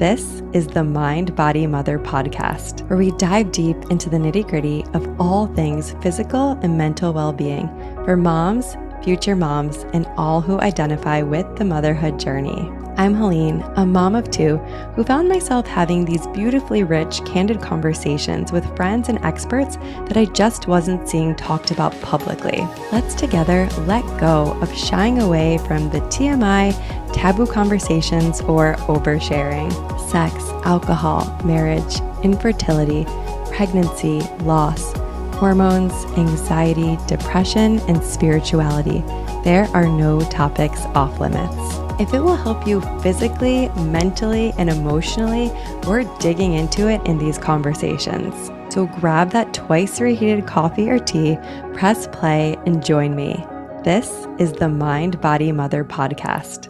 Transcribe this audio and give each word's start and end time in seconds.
This 0.00 0.42
is 0.54 0.66
the 0.66 0.82
Mind 0.82 1.36
Body 1.36 1.66
Mother 1.66 1.98
podcast, 1.98 2.88
where 2.88 2.98
we 2.98 3.10
dive 3.18 3.52
deep 3.52 3.76
into 3.90 4.08
the 4.08 4.16
nitty 4.16 4.48
gritty 4.48 4.82
of 4.94 5.20
all 5.20 5.46
things 5.48 5.94
physical 6.00 6.52
and 6.62 6.78
mental 6.78 7.12
well 7.12 7.34
being 7.34 7.68
for 8.06 8.16
moms, 8.16 8.78
future 9.02 9.36
moms, 9.36 9.84
and 9.92 10.06
all 10.16 10.40
who 10.40 10.60
identify 10.60 11.22
with 11.22 11.56
the 11.56 11.64
motherhood 11.64 12.18
journey. 12.18 12.70
I'm 12.96 13.14
Helene, 13.14 13.62
a 13.76 13.86
mom 13.86 14.14
of 14.14 14.30
two 14.30 14.58
who 14.94 15.04
found 15.04 15.26
myself 15.26 15.66
having 15.66 16.04
these 16.04 16.26
beautifully 16.28 16.84
rich, 16.84 17.24
candid 17.24 17.62
conversations 17.62 18.52
with 18.52 18.76
friends 18.76 19.08
and 19.08 19.18
experts 19.24 19.76
that 19.76 20.18
I 20.18 20.26
just 20.26 20.66
wasn't 20.66 21.08
seeing 21.08 21.34
talked 21.34 21.70
about 21.70 21.98
publicly. 22.02 22.58
Let's 22.92 23.14
together 23.14 23.68
let 23.86 24.04
go 24.20 24.58
of 24.60 24.76
shying 24.76 25.20
away 25.20 25.56
from 25.66 25.88
the 25.88 26.00
TMI, 26.00 26.74
taboo 27.14 27.46
conversations, 27.46 28.42
or 28.42 28.74
oversharing. 28.80 29.70
Sex, 30.10 30.34
alcohol, 30.66 31.40
marriage, 31.42 32.00
infertility, 32.22 33.06
pregnancy, 33.54 34.20
loss, 34.42 34.92
hormones, 35.40 35.92
anxiety, 36.18 36.98
depression, 37.08 37.78
and 37.88 38.04
spirituality. 38.04 39.00
There 39.42 39.64
are 39.72 39.86
no 39.86 40.20
topics 40.28 40.82
off 40.94 41.18
limits. 41.18 41.56
If 41.98 42.12
it 42.12 42.20
will 42.20 42.36
help 42.36 42.66
you 42.66 42.82
physically, 43.00 43.70
mentally, 43.70 44.52
and 44.58 44.68
emotionally, 44.68 45.50
we're 45.86 46.04
digging 46.18 46.52
into 46.52 46.88
it 46.88 47.00
in 47.06 47.16
these 47.16 47.38
conversations. 47.38 48.50
So 48.72 48.84
grab 49.00 49.30
that 49.30 49.54
twice 49.54 49.98
reheated 49.98 50.46
coffee 50.46 50.90
or 50.90 50.98
tea, 50.98 51.38
press 51.72 52.06
play, 52.08 52.58
and 52.66 52.84
join 52.84 53.16
me. 53.16 53.42
This 53.82 54.26
is 54.38 54.52
the 54.52 54.68
Mind 54.68 55.22
Body 55.22 55.52
Mother 55.52 55.84
podcast. 55.84 56.68